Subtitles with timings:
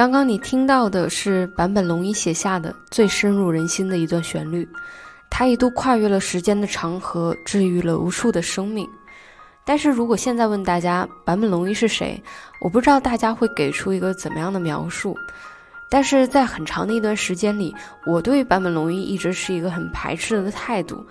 [0.00, 4.66] 刚刚你听到的是坂本龙一写下的最深入人心的一段旋律，
[5.28, 8.88] 它一度跨越了时间的长河，治愈了无数的生命。
[9.62, 12.18] 但是如果现在问大家坂本龙一是谁，
[12.62, 15.14] 我不知道大家会给出一个怎么样的描述。
[15.90, 21.06] 但是在很长的一段时间里，我对坂本龙一一直是一个很排斥的态度。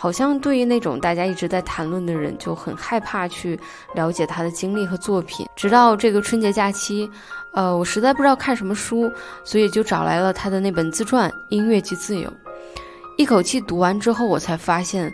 [0.00, 3.58] 好像对于那种大家一直在谈论的人，就很害怕去
[3.96, 5.44] 了解他的经历和作品。
[5.56, 7.10] 直到这个春节假期，
[7.52, 9.10] 呃，我实在不知道看什么书，
[9.42, 12.30] 所以就找来了他的那本自传《音乐及自由》。
[13.16, 15.12] 一口气读完之后，我才发现，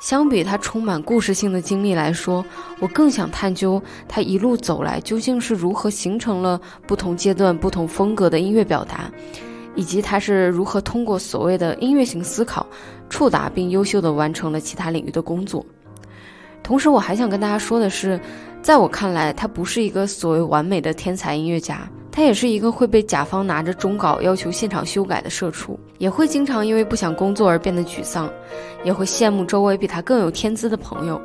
[0.00, 2.42] 相比他充满故事性的经历来说，
[2.80, 9.10] 我更想探究他一路走来究竟是如何形成了不同阶段、不同风格的音乐表达。
[9.74, 12.66] 以及他是如何通过所谓的音乐型思考，
[13.12, 15.62] 触达并优秀的完成了其他领域的工作。
[16.62, 18.18] 同时，我还想跟大家说的是，
[18.62, 28.32] 在我看来，他不是一个所谓完美的天才音乐家，他也是一个会被甲方拿着终稿要求现场修改的社畜，也会经常因为不想工作而变得沮丧，
[28.82, 31.20] 也会羡慕周围比他更有天资的朋友。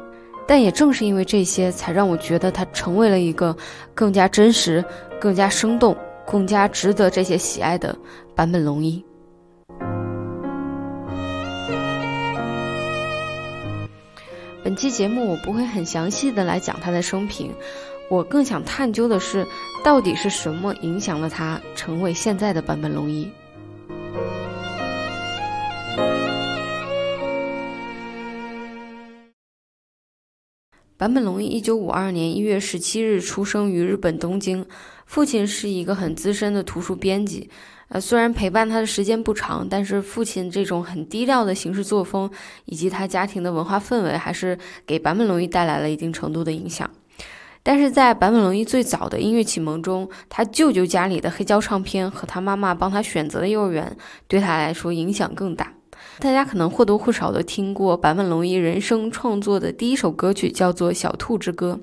[0.45, 3.55] 但也正是因为这些，才让我觉得他成为了一个
[3.95, 4.83] 更加真实、
[5.21, 5.95] 更加生动。
[6.29, 7.97] 更加值得这些喜爱的
[8.35, 9.01] 坂本龙一。
[14.77, 17.51] 期节目我不会很详细的来讲他的生平，
[18.09, 19.43] 我更想探究的是，
[19.83, 23.27] 到底是什么影响了他成为现在的坂本龙一。
[30.95, 34.63] 坂本龙一一九五二年一月十七日出生于日本东京。
[35.07, 37.49] 父亲是一个很资深的图书编辑，
[37.89, 42.29] 呃，虽然陪伴他的时间不长，但是父亲这种很低调的行事作风，
[42.65, 46.89] 以及他家庭的文化氛围，还是给坂本龙一带来了一定程度的影响。
[47.63, 55.73] 但是在坂本龙一最早的音乐启蒙中，他舅舅家里的黑胶唱片和他妈妈帮他选择的幼儿园，对他来说影响更大。
[56.19, 61.79] 大家可能或多或少的听过坂本龙一人生创作的第一首歌曲，叫做《小兔之歌》。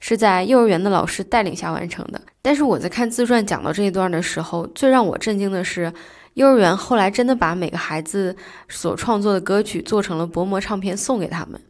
[0.00, 2.20] 是在幼儿园的老师带领下完成的。
[2.42, 5.92] 但是我在看自传讲到这一段的时候，最让我震惊的是，
[6.34, 8.34] 幼儿园后来真的把每个孩子
[8.68, 11.60] 所创作的歌曲做成了薄膜唱片送给他们。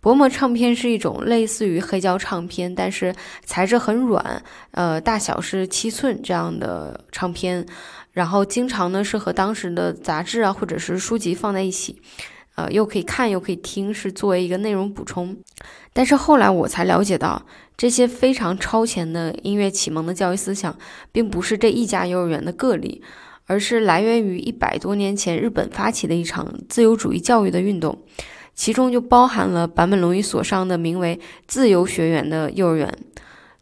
[0.00, 3.14] 薄膜唱片是一种类似于黑胶唱片，但是
[3.44, 4.42] 材质很软，
[4.72, 7.64] 呃，大小是七寸这样的唱片，
[8.12, 12.00] 然后经常呢是和当时的杂志啊或者是书籍放在一起。
[12.56, 15.36] 呃，又可以看又可以听，是作为一个内容补充。
[15.92, 17.42] 但是后来我才了解到，
[17.76, 20.76] 这些非常超前的音乐启蒙的教育思想，
[21.10, 23.02] 并不是这一家幼儿园的个例，
[23.46, 27.98] 而是来源于一百多年前日本发起的一场自由主义教育的运动，
[28.54, 31.18] 其中就包含了坂本龙一所上的名为
[31.48, 32.96] “自由学园”的幼儿园。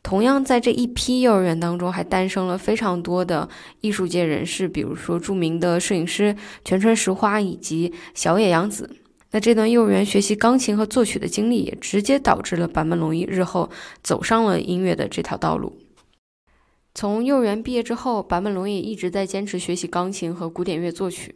[0.03, 3.49] 同样，在这一批幼儿园当中，还诞生了非常多的
[3.81, 8.91] 艺术界人士，比如说著名的摄影师全川石花以及小野洋子。
[9.32, 13.70] 那这段幼儿园学习钢琴和作曲的经历，也直接导致了坂本龙一日后
[14.03, 15.78] 走上了音乐的这条道路。
[16.94, 21.34] 从幼儿园毕业之后，坂本龙一一直在坚持学习钢琴和古典乐作曲，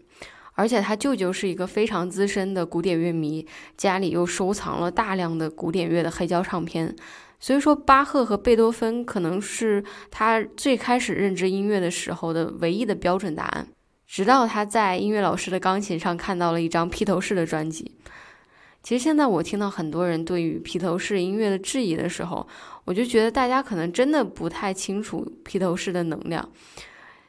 [0.52, 3.46] 而且他舅舅是一个非常资深的古典乐迷，
[3.78, 6.94] 家里又收藏了大量的古典乐的黑胶唱片。
[7.40, 13.68] 所以说，巴赫和贝多芬可能是他最开始认知音乐的时候的唯一的标准答案。
[14.06, 17.92] 直到他在音乐老师的钢琴上看到了一张披头士的专辑。
[18.82, 22.46] 其实现在我听到很多人对于披头士音乐的质疑的时候，
[22.84, 26.48] 我就觉得大家可能真的不太清楚披头士的能量。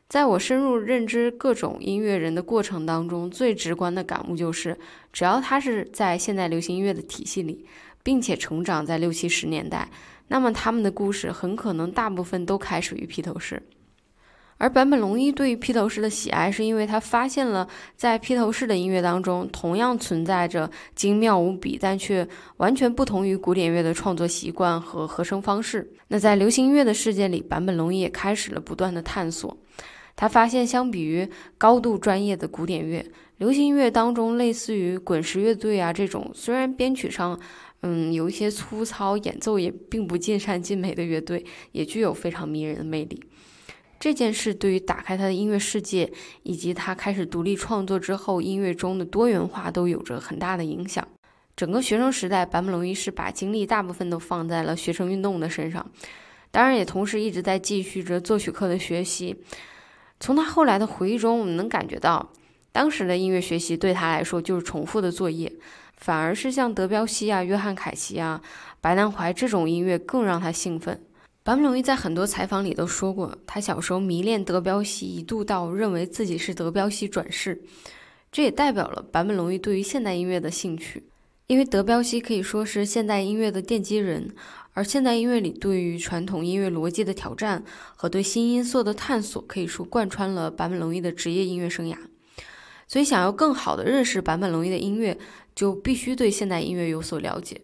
[0.08, 4.78] 在我深入认知各种音乐人的过程当中，最直观的感悟就是，
[5.12, 7.66] 只要他是在现代流行音乐的体系里。
[8.04, 9.90] 并且成长在六七十年代，
[10.30, 13.62] 那么他们的故事很可能大部分都开始于披头士。
[14.60, 22.28] 而坂本龙一对于披头士的喜爱，是因为他发现了在披头士的音乐当中，同样存在着精妙无比但却
[22.58, 25.88] 完全不同于古典乐的创作习惯和和声方式。
[26.08, 29.56] 那在流行音乐的世界里，坂本龙一也开始了不断的探索。
[30.16, 33.06] 他发现，相比于高度专业的古典乐，
[33.38, 37.40] 流行音乐当中类似于滚石乐队啊这种，虽然编曲上，
[37.82, 43.22] 嗯，有一些粗糙，演奏也并不尽善尽美的乐队，也具有非常迷人的魅力。
[44.00, 46.12] 这件事对于打开他的音乐世界，
[46.44, 51.08] 以及他开始独立创作之后音乐中的多元化，都有着很大的影响。
[51.56, 55.90] 整个学生时代，坂本龙一是把精力大部分都放在了学生运动的身上，
[56.52, 59.36] 当然也同时一直在继续着作曲课的学习。
[60.20, 62.32] 从他后来的回忆中，我们能感觉到，
[62.72, 65.52] 当时的音乐学习对他来说就是重复的作业，
[65.96, 68.40] 反而是像德彪西啊、约翰凯奇啊、
[68.80, 71.02] 白南怀这种音乐更让他兴奋。
[71.48, 77.62] 坂本龙一在很多采访里都说过，他小时候迷恋德彪西，一度到认为自己是德彪西转世，
[78.30, 81.06] 这也代表了坂本龙一对于现代音乐的兴趣。
[81.46, 84.36] 因为德彪西可以说是现代音乐的奠基人，
[84.74, 87.64] 而现代音乐里对于传统音乐逻辑的挑战
[87.96, 91.96] 和对新音色的探索，可以说贯穿了坂本龙一的职业音乐生涯。
[92.90, 95.18] 所以，想要更好的认识坂本龙一的音乐，
[95.56, 97.62] 就必须对现代音乐有所了解。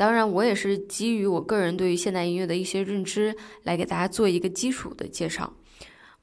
[0.00, 5.52] 当然，我也是基于我个人对于现代音乐的一些认知，来给大家做一个基础的介绍。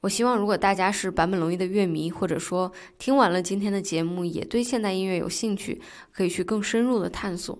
[0.00, 5.80] 我希望，如果大家是坂本龙一的乐迷，或者说听完了今天的节目也对现代音乐有兴趣，
[6.10, 7.56] 可以去更深入的探索，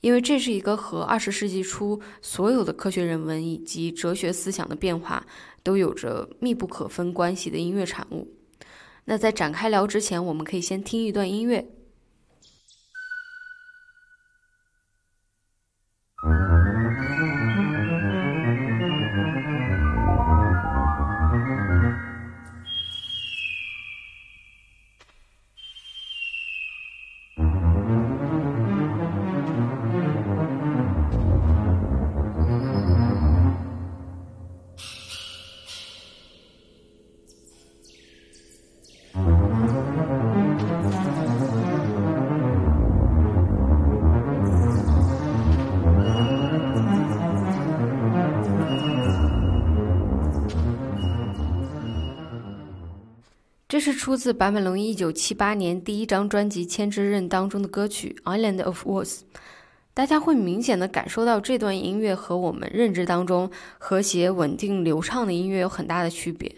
[0.00, 5.24] 因为这是一个和二十世纪初所有的科学人文以及哲学思想的变化
[5.62, 8.26] 都有着密不可分关系的音乐产物。
[9.04, 11.68] 那在展开聊之前，我们可以先听一段音乐。
[16.22, 16.61] 这
[53.82, 59.08] 是出自坂本龙一1978年第一张专辑《千之刃》当中的歌曲《Island of Words》。
[59.92, 66.54] 大家会明显的感受到这段音乐和我们认知当中和谐、稳定、流畅的音乐有很大的区别。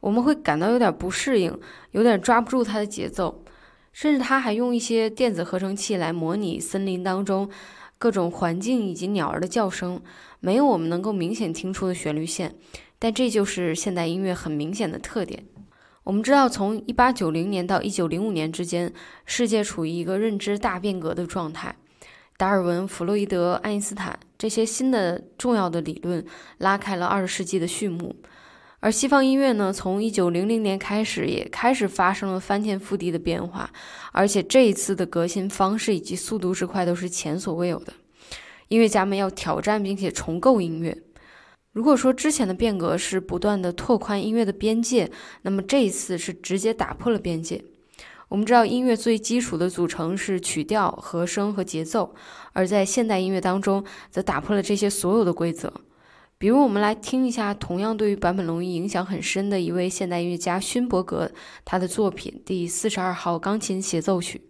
[0.00, 1.60] 我们会感到有点不适应，
[1.90, 3.44] 有点抓不住它的节奏，
[3.92, 7.50] 甚至他还用一些电子合成器来模拟森林当中
[7.98, 10.00] 各种环境以及鸟儿的叫声，
[10.40, 12.54] 没有我们能够明显听出的旋律线。
[12.98, 15.44] 但这就是现代音乐很明显的特点。
[16.04, 18.92] 我们知道，从一八九零年到一九零五年之间，
[19.24, 21.76] 世界处于一个认知大变革的状态。
[22.36, 26.24] 达尔文、弗洛伊德、爱因斯坦这些新的重要的理论
[26.58, 28.16] 拉开了二十世纪的序幕。
[28.80, 33.70] 而西方音乐呢，从一九零零年开始也开始发生了翻天覆地的变化，
[34.10, 37.92] 而且这一次的革新方式以及速度之快都是前所未有的。
[38.66, 40.98] 音乐家们要挑战并且重构音乐。
[41.72, 45.10] 如果说之前的变革是不断的拓宽音乐的边界，
[45.40, 47.64] 那么这一次是直接打破了边界。
[48.28, 52.14] 我们知道音乐最基础的组成是曲调、和声和节奏，
[52.52, 55.72] 而在现代音乐当中则打破了这些所有的规则。
[56.36, 61.30] 比如，我们来听一下同样对于坂本龙一影响很深的一位现代音乐家勋伯格
[61.64, 64.42] 他的作品第四十二号钢琴协奏曲。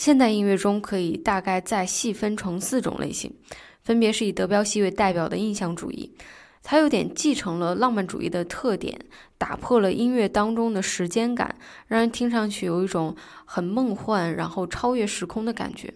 [0.00, 3.34] 现代音乐中可以大概再细分成四种类型，
[3.82, 6.16] 分别是以德彪西为代表的印象主义，
[6.62, 8.98] 它有点继承了浪漫主义的特点，
[9.36, 11.54] 打破了音乐当中的时间感，
[11.86, 13.14] 让人听上去有一种
[13.44, 15.92] 很梦幻，然后超越时空的感觉。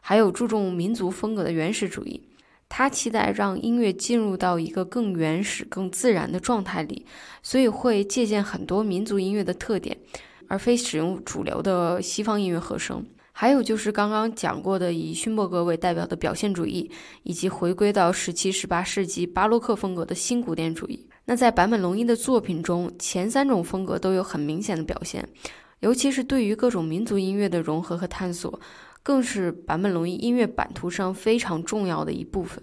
[0.00, 2.22] 还有注重民族风格的原始主义，
[2.68, 7.04] 他期待让音乐进入到一个更原始、更自然的状态里，
[7.42, 9.98] 所以会借鉴很多民族音乐的特点，
[10.46, 13.04] 而非使用主流的西方音乐和声。
[13.32, 16.90] 还有就是刚刚讲过的以勋伯格为代表的表现主义，
[17.22, 21.08] 以及回归到十七、十八世纪巴洛克风格的新古典主义。
[21.24, 25.26] 那在坂本龙一的作品中，前三种风格都有很明显的表现，
[25.80, 28.60] 尤其是对于各种民族音乐的融合和探索，
[29.02, 32.62] 更是坂本龙一音乐版图上非常重要的一部分。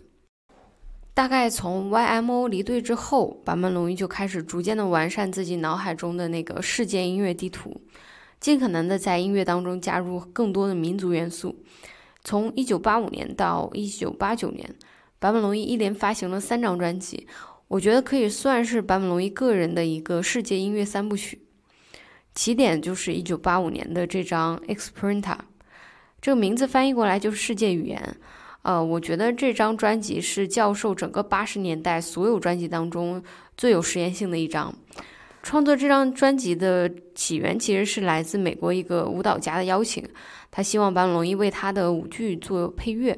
[1.14, 7.82] 大概从 YMO 离队之后，坂本龙一就开始逐渐的完善自己脑海中的那个世界音乐地图，
[8.40, 11.64] 尽可能的在音乐当中加入更多的民族元素。
[12.24, 14.76] 从1985年到1989年，
[15.20, 17.28] 坂本龙一一连发行了三张专辑，
[17.68, 21.42] 我觉得可以算是坂本龙一个人的一个世界音乐三部曲。
[22.34, 25.22] 起点就是1985年的这张《Exprenta》，
[26.22, 28.18] 这个名字翻译过来就是世界语言。
[28.62, 33.24] 呃，我觉得这张专辑是教授整个八十年代所有专辑当中
[33.58, 34.76] 最有实验性的一张。
[35.42, 40.04] 创作这张专辑的起源其实是来自美国一个舞蹈家的邀请，
[40.52, 43.18] 他希望坂本龙一为他的舞剧做配乐。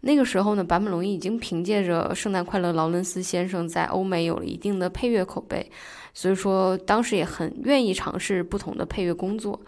[0.00, 5.70] 那个时候呢，坂本龙一已经凭借着《圣诞快乐，劳伦斯先生》在欧美有了一定的配乐口碑，
[6.12, 9.58] 所以说当时也很愿意尝试不同的配乐工作。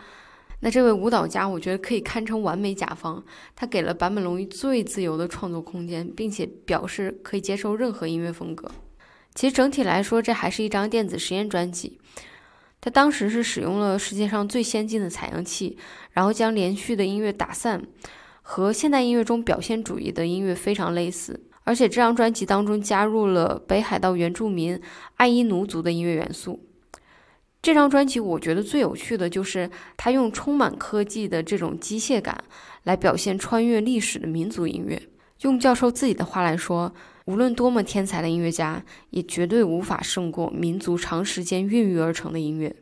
[0.60, 3.24] 那这位舞蹈家，我觉得可以堪称完美甲方。
[3.54, 8.70] 他给了坂本龙一最自由的创作空间，并且表示可以接受任何音乐风格。
[9.36, 12.00] 其实整体来说，这还是一张电子实验专辑。
[12.80, 15.76] 他当时是使用了世界上最先进的采样器，
[16.12, 17.82] 然后将连续的音乐打散，
[18.40, 21.38] 和现代音乐中表现主义的音乐非常类似。
[21.64, 24.80] 而且这张专辑当中加入了北海道原住民
[25.16, 26.64] 爱伊奴族的音乐元素。
[27.60, 32.42] 这张专辑我觉得最有趣的就是他用充满科技的这种机械感
[32.84, 35.02] 来表现穿越历史的民族音乐。
[35.42, 36.94] 用教授自己的话来说，
[37.26, 42.74] 无论多么天才的音乐家，也绝对无法胜过民族长时间孕育而成的音乐。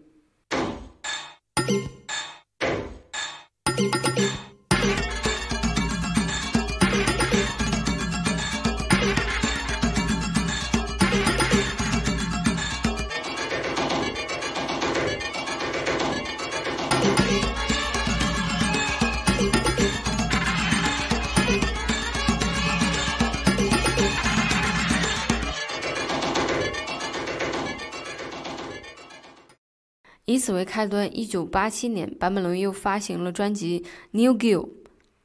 [30.34, 34.62] 以此为开端，一九八七年，坂本龙一又发行了专辑《New Gill》。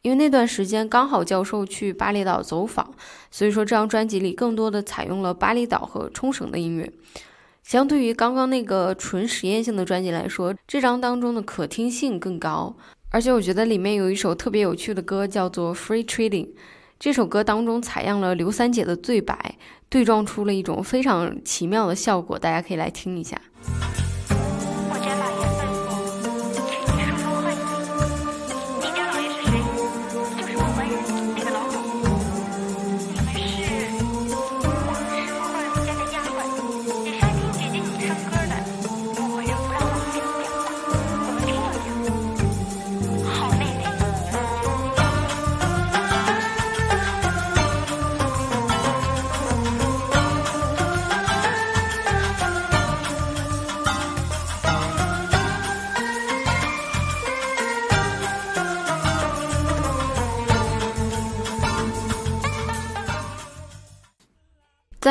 [0.03, 2.93] 因为那段时间刚好教授去巴厘岛走访，
[3.31, 6.93] 所以说这张专辑里更多的采用了巴厘岛和冲绳的音乐。
[7.63, 12.75] 相对于刚刚那个纯实验性的专辑来说，这张当中的可听性更高。
[13.09, 16.45] 而且我觉得里面有一首特别有趣的歌，叫做《Free Trading》。
[16.99, 19.55] 这首歌当中采样了刘三姐的对白，
[19.89, 22.37] 对撞出了一种非常奇妙的效果。
[22.37, 23.41] 大家可以来听一下。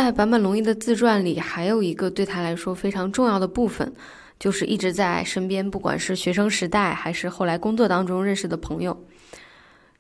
[0.04, 3.92] 在坂本龙一的自传里，还有一个对他来说非常重要的部分，
[4.38, 9.04] 就是一直在身边，不管是学生时代还是后来工作当中认识的朋友。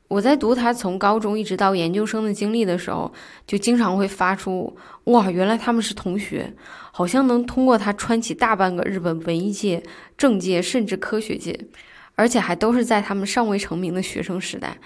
[0.06, 3.12] 我在读他从高中一直到研究生的经历的时候，
[3.46, 4.74] 就经常会发出
[5.04, 6.54] “哇，原来他们是同学”，
[6.92, 9.82] 好像能通过他穿起大半个日本文艺界、
[10.16, 11.58] 政界甚至科学界，
[12.14, 14.78] 而且还都是在他们尚未成名的学生时代。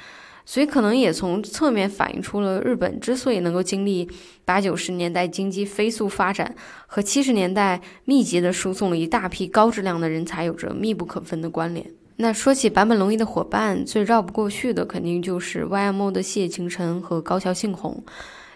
[0.44, 4.08] 所以可能也从侧面反映出了日本之所以能够经历
[4.44, 6.54] 八九十年代经济飞速发展
[6.86, 11.86] 和七十年代密集的输送了一大批高质量的人才有着密不可分的关联。
[12.16, 18.04] 那说起坂本龙一的伙伴，最绕不过去的肯定就是 YMO 的谢晴晨和高桥幸宏。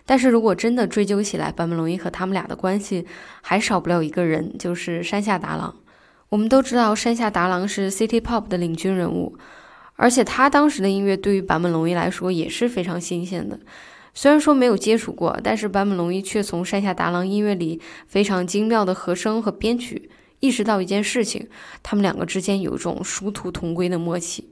[0.05, 3.07] 但是如果真的追究起来，坂本龙一和他们俩的关系
[3.41, 5.75] 还少不了一个人，就是山下达郎。
[6.29, 9.37] 我们都知道山下达郎是 City Pop 的领军人物。
[9.97, 13.59] 而且他当时的音乐对于坂本龙一来说也是非常新鲜的，
[14.15, 20.11] 虽然说没有接触过，但是坂本龙一却从山下达郎音乐里非常精妙的和声和编曲，
[20.41, 21.49] 意识到一件事情，
[21.83, 24.51] 他们两个之间有一种殊途同归的默契。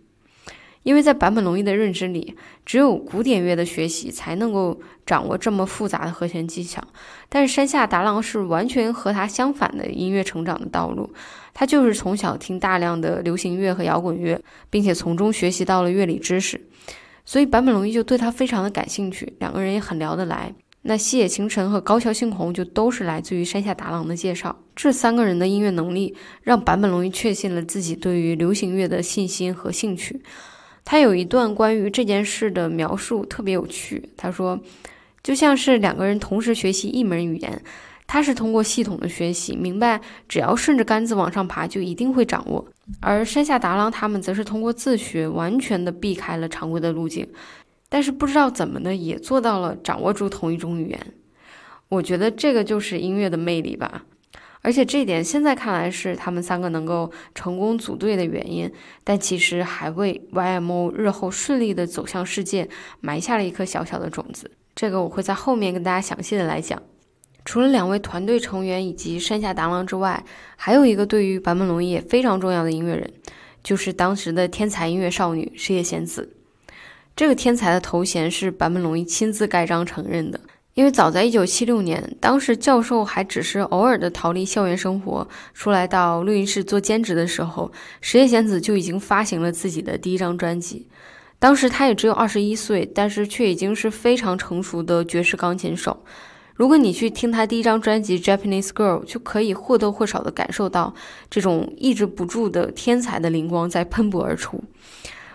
[0.83, 2.37] 因为在坂本龙一的认知里，
[2.67, 6.83] 只有古典乐的学习才能够掌握这么复杂的和弦技巧，
[7.31, 11.11] 但是山下达郎是完全和他相反的音乐成长的道路，
[11.55, 16.61] 他就是从小听大量的流行乐和摇滚乐，并且从中学习到了乐理知识，
[17.25, 20.53] 所以坂本龙一就对他非常的感兴趣，两个人也很聊得来。
[20.87, 30.21] 那西野晴臣和高桥幸宏就都是来自于山下达郎的介绍，这三个人的音乐能力让坂本龙一确信了自己对于流行乐的信心和兴趣。
[30.85, 34.11] 他有一段关于这件事的描述特别有趣。
[34.19, 34.61] 他说，
[35.23, 37.63] 就像是两个人同时学习一门语言，
[38.07, 42.65] 他是通过系统的学习，明白只要顺着杆子往上爬就一定会掌握；
[43.01, 47.27] 而山下达郎他们则是通过自学，完全的避开了常规的路径，
[47.89, 51.01] 但是不知道怎么的也做到了掌握住同一种语言。
[51.89, 54.05] 我觉得这个就是音乐的魅力吧。
[54.61, 58.71] 而且这一点现在看来是他们三个能够成功组队的原因，
[59.05, 62.67] 但其实还为 YMO 日后顺利的走向世界
[63.01, 64.51] 埋下了一颗小小的种子。
[64.75, 66.83] 这个我会在后面跟大家详细的来讲。
[67.45, 70.25] 除了两位团队成员以及山下达郎之外，
[70.57, 73.13] 还有一个对于坂本龙一也非常重要的音乐人，
[73.63, 76.31] 就是当时的天才音乐少女矢野贤子。
[77.15, 80.41] 这个天才的头衔是坂本龙一亲自盖章承认的。
[80.73, 87.71] 因为早在一九七六年，当时教授还只是偶尔的逃离校园生活，出来到录音室做兼职的时候，
[88.01, 90.89] 石野贤子就已经发行了自己的第一张专辑。
[91.39, 96.03] 当时他也只有二十一岁，但是却已经是非常成熟的爵士钢琴手。
[96.55, 100.95] 如果你去听他第一张专辑《Japanese Girl》，就可以或多或少的感受到
[101.29, 104.63] 这种抑制不住的天才的灵光在喷薄而出。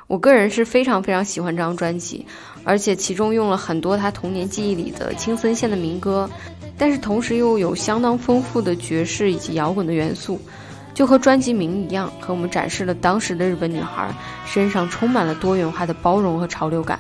[0.08, 2.26] 我个人是非常非常喜欢这张专辑。
[2.66, 6.30] 而且其中用了很多他童年记忆里的青森县的民歌，
[6.78, 10.40] 但是同时又有相当丰富的爵士以及摇滚的元素，
[10.94, 14.14] 就和专辑名一样，和我们展示了当时的日本女孩
[14.46, 17.00] 身上充满了多元化的包容和潮流感。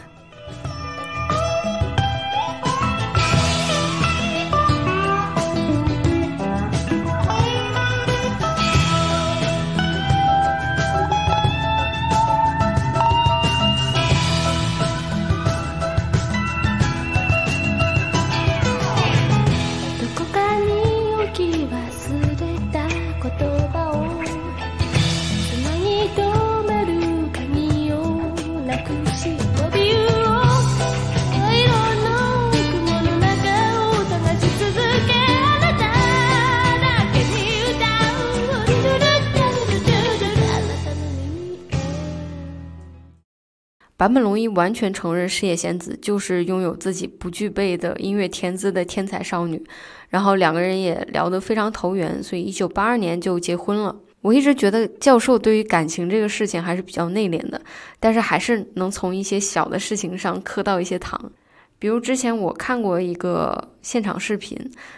[43.99, 49.62] 坂本龙一完全承认矢野贤子就是拥有自己不具备的音乐天资的天才少女，
[50.07, 53.93] 然后两个人也聊得非常投缘，所以一九八二年就结婚了。
[54.21, 57.62] 我一直觉得教授对于感情这个事情还是比较内敛的，
[57.99, 61.29] 但是还是能从一些小的事情上磕到一些糖。
[61.77, 64.57] 比如之前我看过一个现场视频，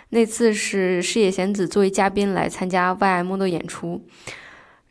[0.10, 4.00] 那次是矢野贤子作为嘉宾来参加 Y.M 的演出。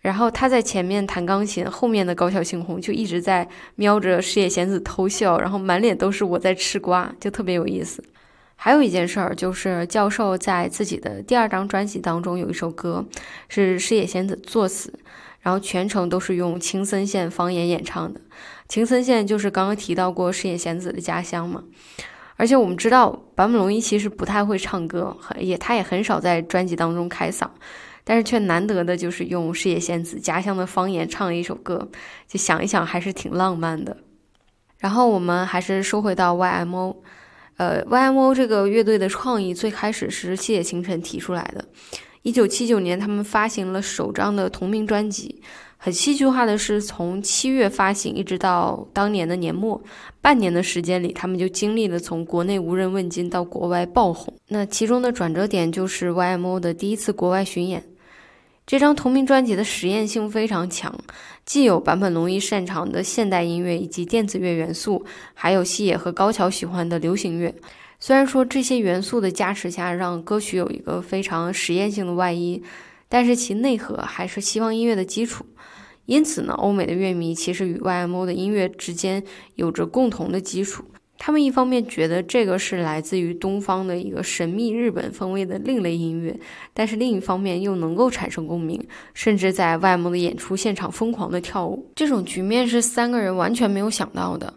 [0.00, 8.02] 然后他在前面弹钢琴，后面的高桥幸宏就一直在瞄着矢野贤子偷笑，然后满脸都是我在吃瓜，就特别有意思。
[8.56, 13.06] 还有一件事儿就是，教授在自己的第二张专辑当中有一首歌
[13.48, 14.92] 是矢野贤子作词，
[15.40, 18.20] 然后全程都是用青森县方言演唱的。
[18.68, 21.64] 青森县就是刚刚提到过矢野贤子的家乡嘛。
[22.36, 27.46] 而且我们知道坂本龙一其实不太会唱歌，也他也很少在专辑当中开嗓。
[28.04, 31.90] 但是却难得的就是用矢野仙子家乡的方言唱了一首歌，
[32.26, 33.96] 就想一想还是挺浪漫的。
[34.78, 36.96] 然后我们还是收回到 YMO，
[37.56, 41.64] 呃，YMO 这个乐队的创意最开始是谢野晴辰提出来的。
[42.22, 45.42] 一九七九年，他们发行了首张的同名专辑。
[45.82, 49.82] 很戏剧化的是，从七月发行一直到当年的年末，
[50.20, 54.34] 半年的时间里，他们就经历了从国内无人问津到国外爆红。
[54.48, 57.82] 那其中的转折点就是 YMO 的第一次国外巡演。
[58.66, 60.94] 这张同名专辑的实验性非常强，
[61.46, 67.54] 既有坂本龙一擅长的现代音乐以及电子乐元素，还有西野和高桥喜欢的流行乐。
[67.98, 72.62] 虽然说这些元素的加持下，让歌曲有一个非常实验性的外衣，
[73.08, 75.46] 但是其内核还是西方音乐的基础。
[76.10, 79.22] 因此呢，欧美的乐迷其实与 YMO 的音乐之间
[79.54, 80.82] 有着共同的基础。
[81.16, 86.36] 他们一方面觉得这个是来自于东方的一个神秘日本风味的另类音乐，
[86.74, 91.92] 但是另一方面又能够产生共鸣，甚至在外蒙的演出现场疯狂的跳舞。
[91.94, 94.52] 这种局面是三个人完全没有想到的。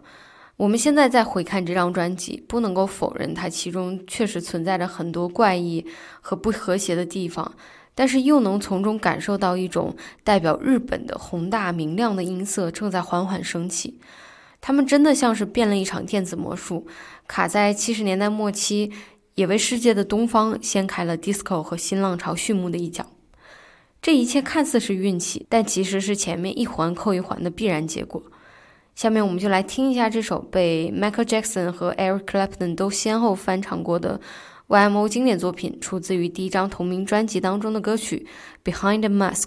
[0.56, 5.86] 我们现在再回看这张专辑，不能够否认它其中确实存在着很多怪异
[6.20, 7.54] 和不和谐的地方。
[7.94, 14.00] 但是又能从中感受到一种代表日本的宏大明亮的音色正在缓缓升起，
[14.60, 16.86] 他们真的像是变了一场电子魔术，
[17.28, 18.90] 卡在七十年代末期，
[19.36, 23.06] 也为世界的东方掀开了 disco 和新浪潮序幕的一角。
[24.02, 28.22] 这一切看似是运气，但其实是前面一环扣一环的必然结果。
[28.94, 34.20] 下面我们就来听一下这首被 Michael Jackson 和 Eric Clapton 都先后翻唱过的。
[34.74, 38.26] YMO 经典作品出自于第一张同名专辑当中的歌曲
[38.72, 39.42] 《Behind the Mask》。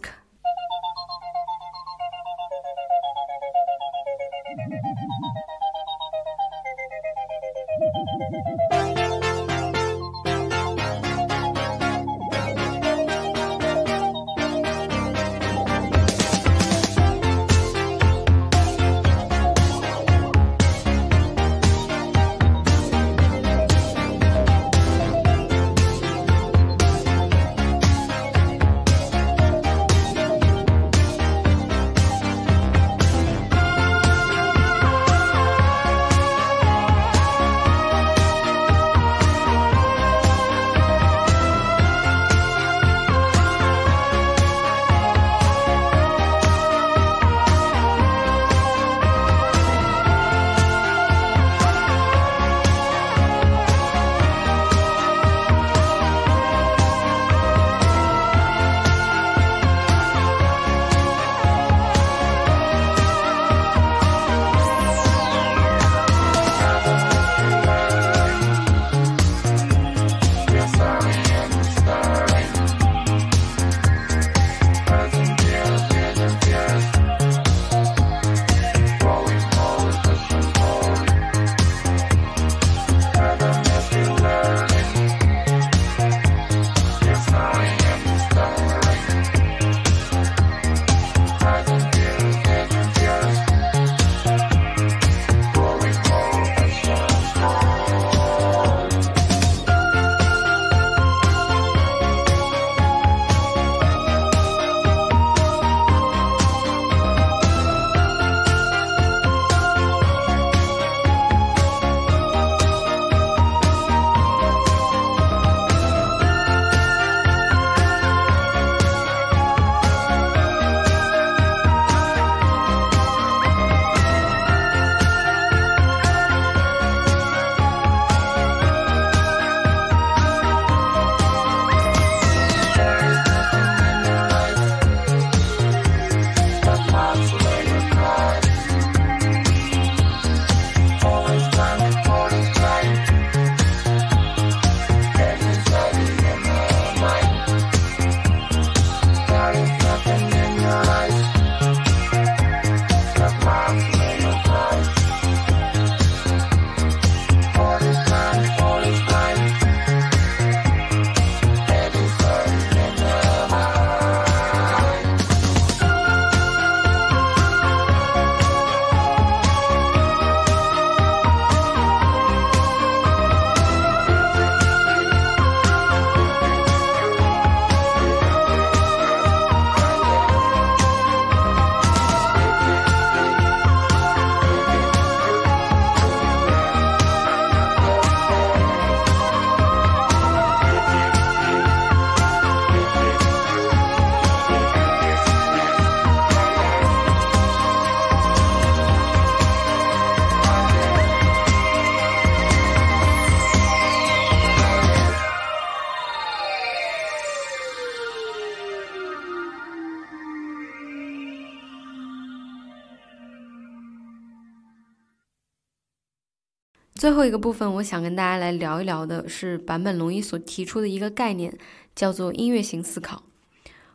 [216.98, 221.56] 最后一个部分，我想跟大家来聊一聊的是坂本龙一所提出的一个概念，
[221.96, 223.22] 叫做音乐型思考。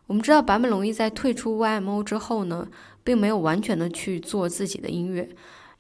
[0.07, 2.69] 我们知道坂本龙一在退出 YMO 之后呢，
[3.03, 5.29] 并没有完全的去做自己的音乐，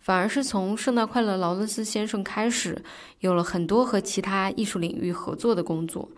[0.00, 2.82] 反而是从《圣诞快乐，劳伦斯先生》开始，
[3.20, 6.08] 有了很多和其他艺术领域合作的工作。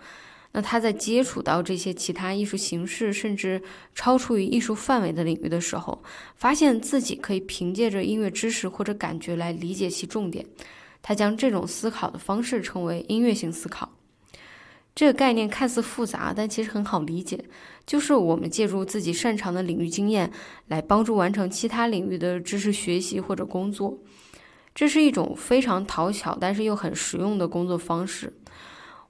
[0.53, 3.61] 那他在接触到这些其他艺术形式，甚至
[3.95, 6.03] 超出于艺术范围的领域的时候，
[6.37, 10.47] 发现自己可以凭借着音乐知识或者感觉来理解其重点。
[11.07, 13.90] 他将这种思考的方式称为音乐性思考。
[14.95, 17.45] 这个概念看似复杂，但其实很好理解，
[17.85, 20.33] 就是我们借助自己擅长的领域经验，
[20.69, 23.99] 来帮助完成其他领域的知识学习或者工作。
[24.75, 28.33] 这是一种非常讨巧，但是又很实用的工作方式。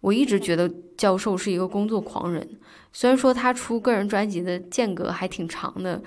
[0.01, 2.59] 我一直觉得教授是一个工作狂人，
[2.93, 6.03] 虽然说他出个人专辑的间隔还挺长的，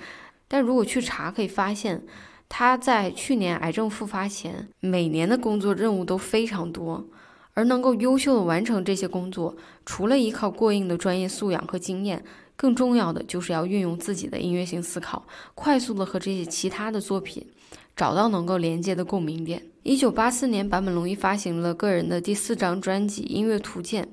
[0.46, 2.04] 但如果去查可以发现，
[2.48, 7.06] 他在去年癌症复发前，每年的工作任务都非常多，
[7.54, 12.24] 而能够优秀的完成这些工作，除了依靠过硬的专业素养和经验，
[12.56, 17.46] 更重要的就是要运用自己的音乐性思考，快速的和这些其他的作品。
[17.94, 19.60] 找到能够连接的共鸣点。
[19.82, 24.08] 一九八四年，坂本龙一发行了个人的第四张专辑《音乐图鉴》，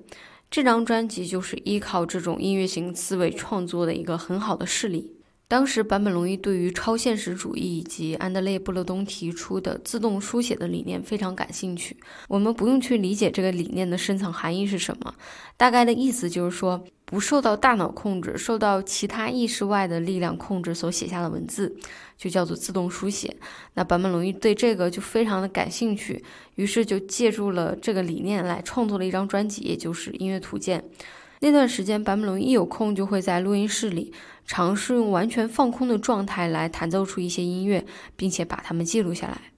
[0.49, 5.14] 这张专辑就是依靠这种音乐型思维创作的一个很好的事例。
[5.47, 11.95] 当时，坂本龙一对于超现实主义以及安德烈·布勒东提出的自动书写的理念非常感兴趣。
[12.27, 15.13] 我们不用去理解这个理念的深层含义是什么，
[15.55, 21.77] 大概的意思就是说，不受到大脑控制、受到其他意识外的力量控制所写下的文字，
[22.17, 23.37] 就叫做自动书写。
[23.75, 26.23] 那坂本龙一对这个就非常的感兴趣，
[26.55, 30.83] 于是就借助了这个理念来创作了一张专辑，也就是《音乐图鉴》。
[31.39, 34.13] 那段时间，坂本龙一有空就会在录音室里。
[34.47, 37.83] 尝试用完全放空的状态来弹奏出一些音乐，
[38.15, 39.54] 并且把它们记录下来。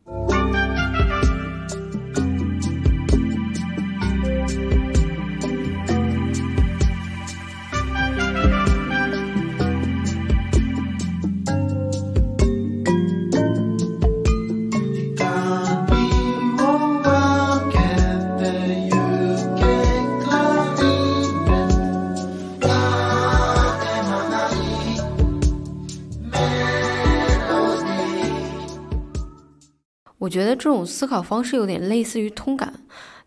[30.28, 32.74] 我觉得这种思考方式有点类似于通感。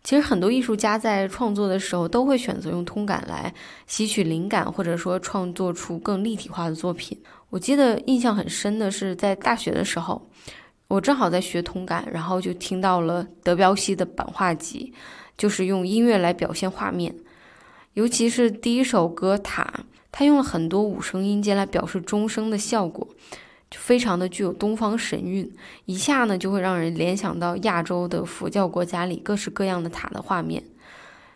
[0.03, 3.51] 其实很多艺术家在创作的时候都会选择用通感来
[3.87, 7.19] 吸取灵感，或者说创作出更立体化的作品。
[7.49, 10.29] 我记得印象很深的是在大学的时候，
[10.87, 14.93] 我正好在学通感，然后就听到了德彪西的版画集，
[15.35, 17.15] 就是用音乐来表现画面，
[17.93, 19.73] 尤其是第一首歌《塔》，
[20.11, 23.07] 他用了很多五声音阶来表示钟声的效果。
[23.71, 25.51] 就非常的具有东方神韵，
[25.85, 30.63] 一下呢就会让人联想到亚洲的佛教国家里各式各样的塔的画面。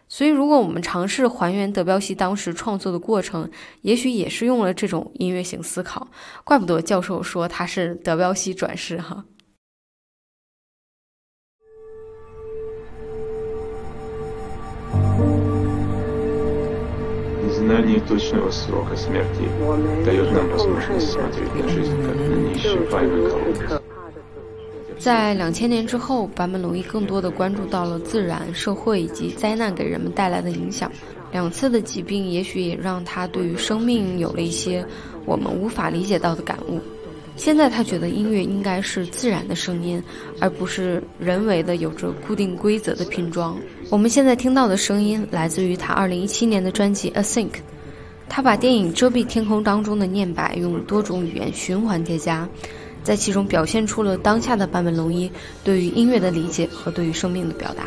[0.08, 3.50] 所以，如果我们尝试还原德彪西当时创作的过程，
[3.82, 6.08] 也许也是用了这种音乐性思考。
[6.44, 9.26] 怪不得教授说他是德彪西转世哈。
[17.65, 19.49] знание точного срока смерти
[20.05, 23.81] дает нам возможность смотреть на жизнь как на неисчерпаемый колодец.
[24.99, 30.93] 在两千年之后，坂本龙一更多的关注到了自然、社会以及灾难给人们带来的影响。
[31.33, 34.85] 两次的疾病也许也让他对于生命有了一些
[35.25, 36.79] 我们无法理解到的感悟。
[37.36, 40.02] 现在他觉得音乐应该是自然的声音，
[40.40, 43.58] 而不是人为的有着固定规则的拼装。
[43.90, 47.50] 我们现在听到的声音来自于他2017年的专辑《A Think》，
[48.28, 52.48] 他把电影《遮蔽天空》当中的念白用多种语言循环叠加，
[53.04, 55.30] 在其中表现出了当下的坂本龙一
[55.64, 57.86] 对于音乐的理解和对于生命的表达。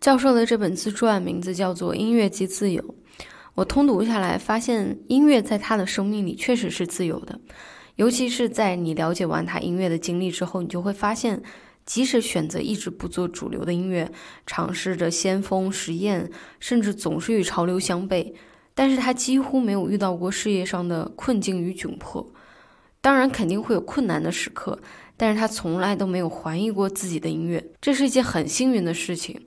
[0.00, 2.80] 教授的这本自传名字叫做《音乐即自由》。
[3.54, 7.40] 我通读下来，发现音乐在他的生命里确实是自由的。
[7.96, 11.42] 尤其是在你了解完他音乐的经历之后，你就会发现，
[11.84, 14.08] 即使选择一直不做主流的音乐，
[14.46, 16.30] 尝试着先锋实验，
[16.60, 18.32] 甚至总是与潮流相悖，
[18.74, 22.32] 但是他几乎没有遇到过事业上的困境与窘迫。
[23.00, 24.78] 当然，肯定会有困难的时刻，
[25.16, 29.40] 但是他从来都没有怀疑过自己的音乐，这是一件很幸运的事情。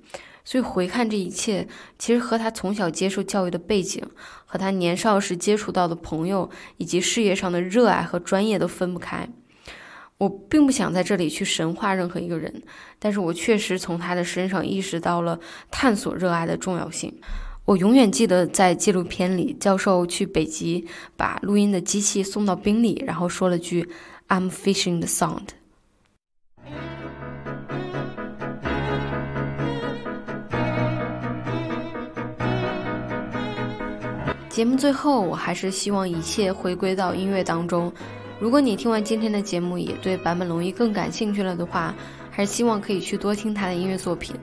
[0.44, 1.68] 所以回看这一切，
[2.00, 4.04] 其实和他从小接受教育的背景，
[4.46, 9.28] 和他年少时接触到的朋友，以及事业上的热爱和专业都分不开。
[10.18, 12.62] 我并不想在这里去神化任何一个人，
[13.00, 15.40] 但是我确实从他的身上意识到了
[15.72, 17.20] 探索热爱的重要性。
[17.66, 23.88] 我永远记得在纪录片里，教授去北极把录音的机器送到冰里，然后说了句
[24.28, 25.48] “I'm fishing the sound”。
[34.52, 37.92] 节目最后，我还是希望一切回归到音乐当中。
[38.38, 41.96] 如果你听完今天的节目也对坂本龙一更感兴趣了的话，
[42.30, 44.36] 还是希望可以去多听他的音乐作品。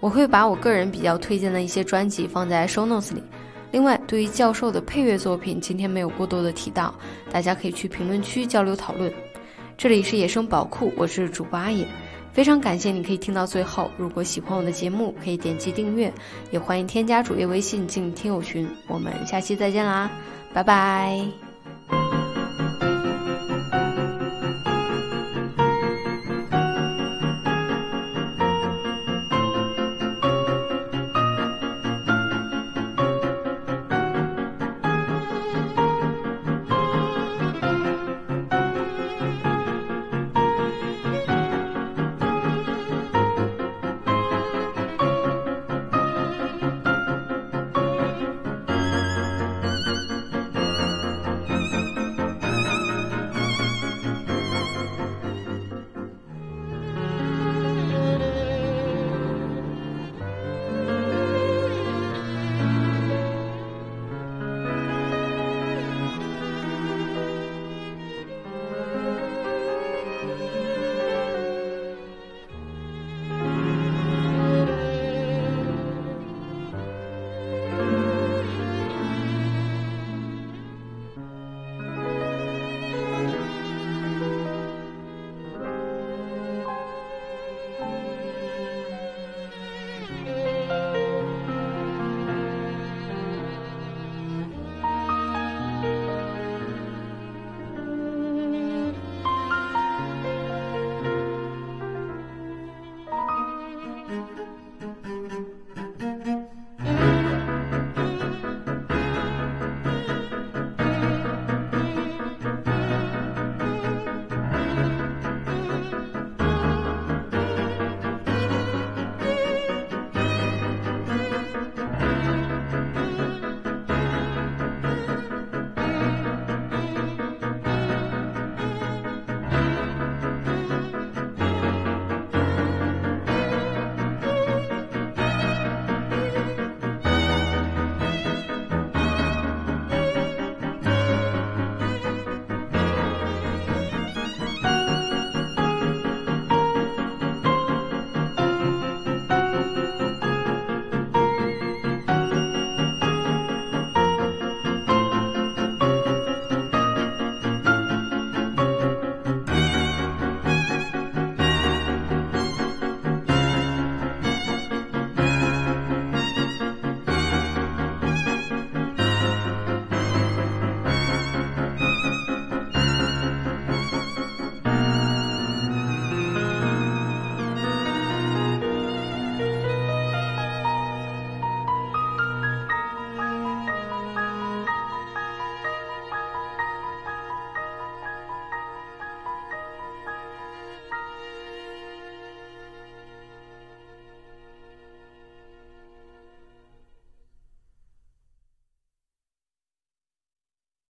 [0.00, 3.22] 我会把我个人比较推荐的一些专辑放在 show notes 里。
[3.70, 6.94] 另外，对于教授的配乐作品，今天没有过多的提到，
[7.30, 9.12] 大家可以去评论区交流讨论。
[9.76, 11.86] 这里是野生宝库，我是主播阿野。
[12.40, 13.90] 非常感谢你可以听到最后。
[13.98, 16.10] 如果喜欢我的节目，可以点击订阅，
[16.50, 18.66] 也欢迎添加主页微信进听友群。
[18.86, 20.10] 我们下期再见啦，
[20.54, 21.49] 拜拜。